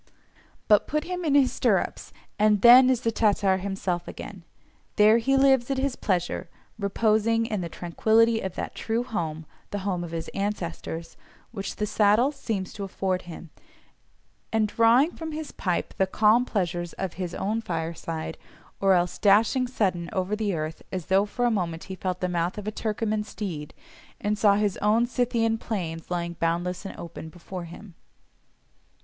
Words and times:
But 0.67 0.87
put 0.87 1.03
him 1.03 1.23
in 1.23 1.35
his 1.35 1.51
stirrups, 1.51 2.11
and 2.39 2.63
then 2.63 2.89
is 2.89 3.01
the 3.01 3.11
Tatar 3.11 3.57
himself 3.57 4.07
again: 4.07 4.41
there 4.95 5.19
he 5.19 5.37
lives 5.37 5.69
at 5.69 5.77
his 5.77 5.95
pleasure, 5.95 6.49
reposing 6.79 7.45
in 7.45 7.61
the 7.61 7.69
tranquillity 7.69 8.39
of 8.41 8.55
that 8.55 8.73
true 8.73 9.03
home 9.03 9.45
(the 9.69 9.85
home 9.85 10.03
of 10.03 10.09
his 10.09 10.27
ancestors) 10.29 11.17
which 11.51 11.75
the 11.75 11.85
saddle 11.85 12.31
seems 12.31 12.73
to 12.73 12.83
afford 12.83 13.21
him, 13.29 13.51
and 14.51 14.69
drawing 14.69 15.11
from 15.11 15.33
his 15.33 15.51
pipe 15.51 15.93
the 15.99 16.07
calm 16.07 16.45
pleasures 16.45 16.93
of 16.93 17.13
his 17.21 17.35
"own 17.35 17.61
fireside," 17.61 18.39
or 18.79 18.93
else 18.93 19.19
dashing 19.19 19.67
sudden 19.67 20.09
over 20.11 20.35
the 20.35 20.55
earth, 20.55 20.81
as 20.91 21.05
though 21.05 21.27
for 21.27 21.45
a 21.45 21.51
moment 21.51 21.83
he 21.83 21.95
felt 21.95 22.21
the 22.21 22.27
mouth 22.27 22.57
of 22.57 22.65
a 22.67 22.71
Turcoman 22.71 23.23
steed, 23.23 23.71
and 24.19 24.35
saw 24.35 24.55
his 24.55 24.77
own 24.77 25.05
Scythian 25.05 25.59
plains 25.59 26.09
lying 26.09 26.33
boundless 26.39 26.85
and 26.85 26.97
open 26.97 27.29
before 27.29 27.65
him. 27.65 27.93